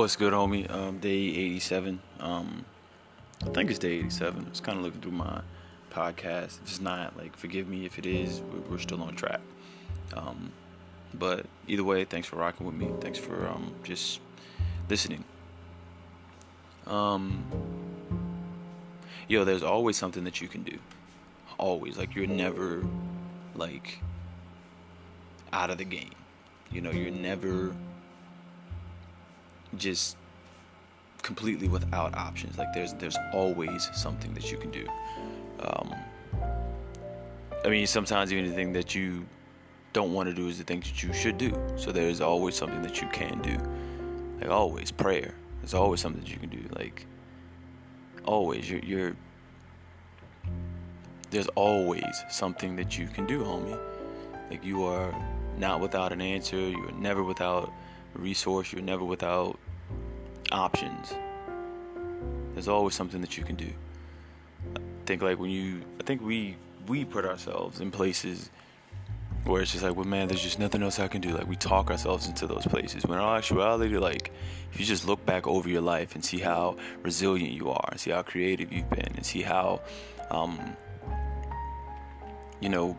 What's 0.00 0.16
good, 0.16 0.32
homie? 0.32 0.68
Um, 0.70 0.96
day 0.98 1.10
87. 1.10 2.00
Um, 2.20 2.64
I 3.42 3.50
think 3.50 3.68
it's 3.68 3.78
day 3.78 3.98
87. 3.98 4.46
It's 4.48 4.58
kind 4.58 4.78
of 4.78 4.84
looking 4.84 5.02
through 5.02 5.12
my 5.12 5.42
podcast. 5.90 6.58
If 6.62 6.62
It's 6.62 6.80
not 6.80 7.18
like, 7.18 7.36
forgive 7.36 7.68
me 7.68 7.84
if 7.84 7.98
it 7.98 8.06
is. 8.06 8.40
We're, 8.70 8.78
still 8.78 9.02
on 9.02 9.14
track. 9.14 9.42
Um, 10.14 10.52
but 11.12 11.44
either 11.68 11.84
way, 11.84 12.06
thanks 12.06 12.26
for 12.26 12.36
rocking 12.36 12.64
with 12.64 12.76
me. 12.76 12.90
Thanks 13.02 13.18
for 13.18 13.46
um, 13.46 13.74
just 13.84 14.20
listening. 14.88 15.22
Um, 16.86 17.44
yo, 19.28 19.44
there's 19.44 19.62
always 19.62 19.98
something 19.98 20.24
that 20.24 20.40
you 20.40 20.48
can 20.48 20.62
do. 20.62 20.78
Always. 21.58 21.98
Like, 21.98 22.14
you're 22.14 22.26
never, 22.26 22.86
like, 23.54 24.00
out 25.52 25.68
of 25.68 25.76
the 25.76 25.84
game. 25.84 26.14
You 26.72 26.80
know, 26.80 26.90
you're 26.90 27.10
never 27.10 27.74
just 29.76 30.16
completely 31.22 31.68
without 31.68 32.14
options. 32.16 32.58
Like 32.58 32.72
there's 32.72 32.94
there's 32.94 33.16
always 33.32 33.88
something 33.94 34.34
that 34.34 34.50
you 34.50 34.58
can 34.58 34.70
do. 34.70 34.86
Um, 35.60 35.94
I 37.64 37.68
mean, 37.68 37.86
sometimes 37.86 38.32
even 38.32 38.48
the 38.48 38.54
thing 38.54 38.72
that 38.72 38.94
you 38.94 39.26
don't 39.92 40.12
want 40.12 40.28
to 40.28 40.34
do 40.34 40.48
is 40.48 40.58
the 40.58 40.64
thing 40.64 40.80
that 40.80 41.02
you 41.02 41.12
should 41.12 41.36
do. 41.36 41.52
So 41.76 41.92
there's 41.92 42.20
always 42.20 42.54
something 42.54 42.82
that 42.82 43.00
you 43.00 43.08
can 43.08 43.40
do. 43.42 43.58
Like 44.40 44.50
always, 44.50 44.90
prayer. 44.90 45.34
There's 45.60 45.74
always 45.74 46.00
something 46.00 46.22
that 46.22 46.30
you 46.30 46.38
can 46.38 46.48
do. 46.48 46.62
Like 46.74 47.06
always, 48.24 48.70
you're, 48.70 48.80
you're 48.80 49.16
there's 51.30 51.48
always 51.48 52.24
something 52.28 52.76
that 52.76 52.98
you 52.98 53.06
can 53.06 53.26
do, 53.26 53.42
homie. 53.42 53.78
Like 54.50 54.64
you 54.64 54.84
are 54.84 55.14
not 55.58 55.80
without 55.80 56.12
an 56.12 56.20
answer. 56.20 56.56
You 56.56 56.88
are 56.88 56.92
never 56.92 57.22
without 57.22 57.70
resource. 58.14 58.72
You're 58.72 58.82
never 58.82 59.04
without 59.04 59.58
options. 60.52 61.14
There's 62.54 62.68
always 62.68 62.94
something 62.94 63.20
that 63.20 63.38
you 63.38 63.44
can 63.44 63.56
do. 63.56 63.70
I 64.76 64.80
think 65.06 65.22
like 65.22 65.38
when 65.38 65.50
you, 65.50 65.82
I 65.98 66.02
think 66.02 66.22
we 66.22 66.56
we 66.86 67.04
put 67.04 67.24
ourselves 67.24 67.80
in 67.80 67.90
places 67.90 68.50
where 69.44 69.62
it's 69.62 69.72
just 69.72 69.82
like, 69.82 69.96
well, 69.96 70.06
man, 70.06 70.28
there's 70.28 70.42
just 70.42 70.58
nothing 70.58 70.82
else 70.82 70.98
I 70.98 71.08
can 71.08 71.20
do. 71.20 71.30
Like 71.30 71.48
we 71.48 71.56
talk 71.56 71.90
ourselves 71.90 72.26
into 72.26 72.46
those 72.46 72.66
places. 72.66 73.04
When 73.04 73.18
in 73.18 73.24
all 73.24 73.34
actuality, 73.34 73.96
like 73.96 74.32
if 74.72 74.78
you 74.78 74.84
just 74.84 75.06
look 75.06 75.24
back 75.24 75.46
over 75.46 75.68
your 75.68 75.80
life 75.80 76.14
and 76.14 76.24
see 76.24 76.38
how 76.38 76.76
resilient 77.02 77.52
you 77.52 77.70
are, 77.70 77.88
and 77.90 78.00
see 78.00 78.10
how 78.10 78.22
creative 78.22 78.72
you've 78.72 78.90
been, 78.90 79.12
and 79.16 79.24
see 79.24 79.42
how, 79.42 79.80
um, 80.30 80.76
you 82.60 82.68
know, 82.68 82.98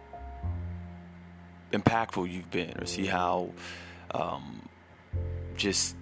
impactful 1.71 2.31
you've 2.31 2.51
been, 2.51 2.77
or 2.79 2.85
see 2.85 3.05
how 3.05 3.51
um, 4.13 4.67
just 5.61 5.95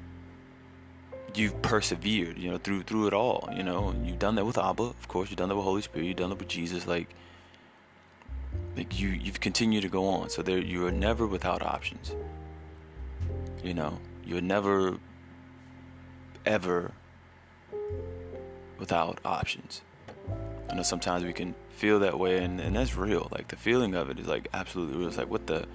you've 1.36 1.62
persevered, 1.62 2.38
you 2.38 2.50
know, 2.50 2.58
through 2.58 2.84
through 2.84 3.08
it 3.08 3.14
all, 3.14 3.50
you 3.54 3.64
know, 3.64 3.94
you've 4.04 4.20
done 4.20 4.36
that 4.36 4.46
with 4.46 4.58
Abba, 4.58 4.84
of 4.84 5.08
course, 5.08 5.30
you've 5.30 5.38
done 5.38 5.50
that 5.50 5.56
with 5.56 5.66
Holy 5.66 5.82
Spirit, 5.82 6.06
you've 6.06 6.18
done 6.18 6.30
that 6.30 6.40
with 6.40 6.48
Jesus, 6.48 6.88
like 6.88 7.14
like 8.76 9.00
you 9.00 9.10
you've 9.10 9.40
continued 9.40 9.82
to 9.82 9.90
go 9.90 10.08
on. 10.08 10.30
So 10.30 10.42
there 10.42 10.60
you 10.60 10.88
are 10.88 10.92
never 10.92 11.28
without 11.28 11.62
options. 11.62 12.16
You 13.64 13.74
know, 13.74 14.00
you're 14.26 14.42
never 14.42 14.98
ever 16.46 16.92
without 18.78 19.20
options. 19.26 19.82
I 20.70 20.76
know 20.76 20.84
sometimes 20.84 21.24
we 21.26 21.34
can 21.34 21.56
feel 21.70 22.00
that 22.00 22.18
way 22.18 22.44
and, 22.44 22.60
and 22.60 22.76
that's 22.76 22.96
real. 22.96 23.28
Like 23.32 23.50
the 23.50 23.56
feeling 23.56 23.96
of 23.96 24.10
it 24.10 24.20
is 24.20 24.28
like 24.28 24.48
absolutely 24.54 24.98
real. 24.98 25.08
It's 25.10 25.18
like 25.18 25.30
what 25.30 25.48
the 25.48 25.68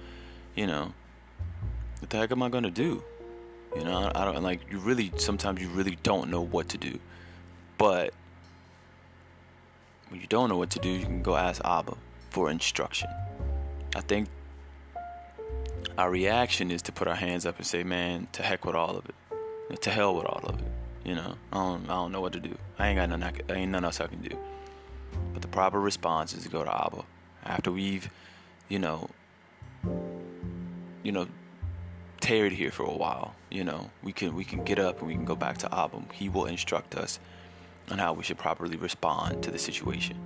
you 0.55 0.65
know 0.65 0.93
what 1.99 2.09
the 2.09 2.17
heck 2.17 2.31
am 2.31 2.43
I 2.43 2.49
gonna 2.49 2.71
do? 2.71 3.03
You 3.75 3.83
know, 3.83 4.11
I 4.15 4.25
don't 4.25 4.41
like 4.41 4.61
you 4.71 4.79
really 4.79 5.11
sometimes 5.17 5.61
you 5.61 5.67
really 5.69 5.97
don't 6.03 6.29
know 6.29 6.41
what 6.41 6.69
to 6.69 6.77
do. 6.77 6.97
But 7.77 8.13
when 10.09 10.21
you 10.21 10.27
don't 10.27 10.49
know 10.49 10.57
what 10.57 10.69
to 10.71 10.79
do, 10.79 10.89
you 10.89 11.05
can 11.05 11.21
go 11.21 11.35
ask 11.35 11.61
Abba 11.65 11.95
for 12.29 12.49
instruction. 12.49 13.09
I 13.95 14.01
think 14.01 14.29
our 15.97 16.09
reaction 16.09 16.71
is 16.71 16.81
to 16.83 16.91
put 16.91 17.07
our 17.07 17.15
hands 17.15 17.45
up 17.45 17.57
and 17.57 17.65
say, 17.65 17.83
"Man, 17.83 18.27
to 18.33 18.43
heck 18.43 18.65
with 18.65 18.75
all 18.75 18.97
of 18.97 19.05
it. 19.09 19.81
To 19.81 19.89
hell 19.89 20.15
with 20.15 20.25
all 20.25 20.41
of 20.45 20.59
it." 20.59 20.67
You 21.03 21.15
know, 21.15 21.35
I 21.51 21.57
don't, 21.57 21.85
I 21.85 21.93
don't 21.93 22.11
know 22.11 22.21
what 22.21 22.33
to 22.33 22.39
do. 22.39 22.57
I 22.79 22.87
ain't 22.87 22.97
got 22.97 23.09
nothing. 23.09 23.23
I, 23.23 23.31
can, 23.31 23.57
ain't 23.57 23.71
nothing 23.71 23.85
else 23.85 24.01
I 24.01 24.07
can 24.07 24.21
do. 24.21 24.37
But 25.33 25.41
the 25.41 25.47
proper 25.47 25.79
response 25.79 26.33
is 26.33 26.43
to 26.43 26.49
go 26.49 26.63
to 26.63 26.85
Abba 26.85 27.03
after 27.43 27.71
we've, 27.71 28.09
you 28.69 28.79
know, 28.79 29.09
you 31.03 31.11
know, 31.11 31.27
tarried 32.25 32.53
here 32.53 32.71
for 32.71 32.81
a 32.81 32.91
while, 32.91 33.35
you 33.51 33.63
know, 33.63 33.91
we 34.01 34.11
can 34.11 34.33
we 34.33 34.43
can 34.43 34.63
get 34.63 34.79
up 34.79 34.97
and 34.97 35.07
we 35.07 35.13
can 35.13 35.25
go 35.25 35.35
back 35.35 35.59
to 35.59 35.71
Abba. 35.71 36.01
He 36.11 36.27
will 36.27 36.45
instruct 36.45 36.95
us 36.95 37.19
on 37.91 37.99
how 37.99 38.13
we 38.13 38.23
should 38.23 38.39
properly 38.39 38.77
respond 38.77 39.43
to 39.43 39.51
the 39.51 39.59
situation, 39.59 40.17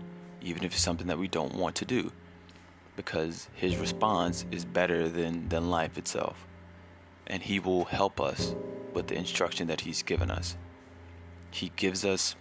even 0.41 0.63
if 0.63 0.71
it's 0.71 0.81
something 0.81 1.07
that 1.07 1.19
we 1.19 1.27
don't 1.27 1.55
want 1.55 1.75
to 1.75 1.83
do, 1.83 2.09
because 2.95 3.49
His 3.53 3.75
response 3.75 4.45
is 4.49 4.63
better 4.63 5.09
than 5.09 5.49
than 5.49 5.69
life 5.69 5.97
itself, 5.97 6.47
and 7.27 7.43
He 7.43 7.59
will 7.59 7.83
help 7.83 8.21
us 8.21 8.55
with 8.93 9.07
the 9.07 9.15
instruction 9.15 9.67
that 9.67 9.81
He's 9.81 10.01
given 10.01 10.31
us. 10.31 10.55
He 11.51 11.69
gives 11.75 12.05
us 12.05 12.37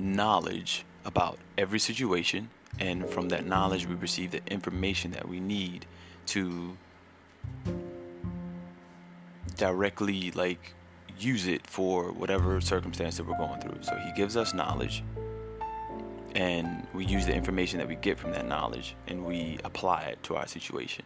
knowledge 0.00 0.84
about 1.04 1.38
every 1.56 1.78
situation, 1.78 2.50
and 2.80 3.08
from 3.08 3.28
that 3.28 3.46
knowledge, 3.46 3.86
we 3.86 3.94
receive 3.94 4.32
the 4.32 4.42
information 4.48 5.12
that 5.12 5.28
we 5.28 5.38
need 5.38 5.86
to 6.26 6.76
directly 9.56 10.30
like 10.32 10.74
use 11.18 11.46
it 11.46 11.66
for 11.66 12.12
whatever 12.12 12.60
circumstance 12.60 13.16
that 13.16 13.26
we're 13.26 13.38
going 13.38 13.60
through. 13.60 13.78
So 13.82 13.96
he 13.96 14.12
gives 14.12 14.36
us 14.36 14.52
knowledge 14.52 15.02
and 16.34 16.86
we 16.92 17.04
use 17.04 17.26
the 17.26 17.34
information 17.34 17.78
that 17.78 17.86
we 17.86 17.94
get 17.94 18.18
from 18.18 18.32
that 18.32 18.46
knowledge 18.46 18.96
and 19.06 19.24
we 19.24 19.58
apply 19.64 20.02
it 20.02 20.22
to 20.24 20.36
our 20.36 20.46
situation. 20.46 21.04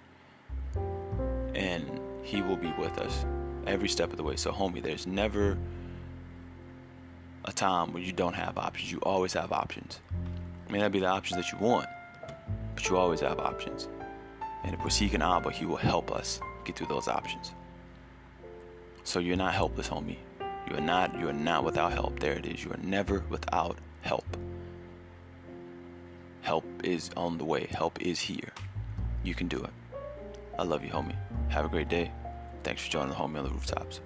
And 1.54 2.00
he 2.22 2.40
will 2.42 2.56
be 2.56 2.72
with 2.78 2.98
us 2.98 3.24
every 3.66 3.88
step 3.88 4.10
of 4.10 4.16
the 4.16 4.22
way. 4.22 4.36
So 4.36 4.50
homie, 4.50 4.82
there's 4.82 5.06
never 5.06 5.58
a 7.44 7.52
time 7.52 7.92
where 7.92 8.02
you 8.02 8.12
don't 8.12 8.34
have 8.34 8.56
options. 8.56 8.90
You 8.90 8.98
always 9.02 9.32
have 9.34 9.52
options. 9.52 10.00
May 10.70 10.78
not 10.78 10.92
be 10.92 11.00
the 11.00 11.06
options 11.06 11.42
that 11.42 11.52
you 11.52 11.58
want, 11.64 11.88
but 12.74 12.88
you 12.88 12.96
always 12.96 13.20
have 13.20 13.38
options. 13.38 13.88
And 14.68 14.76
if 14.76 14.84
we're 14.84 14.90
seeking 14.90 15.22
Abba, 15.22 15.50
He 15.50 15.64
will 15.64 15.76
help 15.76 16.12
us 16.12 16.40
get 16.66 16.76
through 16.76 16.88
those 16.88 17.08
options. 17.08 17.52
So 19.02 19.18
you're 19.18 19.34
not 19.34 19.54
helpless, 19.54 19.88
homie. 19.88 20.18
You 20.68 20.76
are 20.76 20.82
not. 20.82 21.18
You 21.18 21.30
are 21.30 21.32
not 21.32 21.64
without 21.64 21.90
help. 21.90 22.20
There 22.20 22.34
it 22.34 22.44
is. 22.44 22.62
You 22.62 22.72
are 22.72 22.80
never 22.82 23.24
without 23.30 23.78
help. 24.02 24.26
Help 26.42 26.66
is 26.84 27.08
on 27.16 27.38
the 27.38 27.46
way. 27.46 27.66
Help 27.70 28.02
is 28.02 28.20
here. 28.20 28.52
You 29.24 29.34
can 29.34 29.48
do 29.48 29.64
it. 29.64 29.70
I 30.58 30.64
love 30.64 30.84
you, 30.84 30.90
homie. 30.90 31.16
Have 31.48 31.64
a 31.64 31.70
great 31.70 31.88
day. 31.88 32.12
Thanks 32.62 32.84
for 32.84 32.90
joining 32.90 33.08
the 33.08 33.14
homie 33.14 33.38
on 33.38 33.44
the 33.44 33.50
rooftops. 33.50 34.02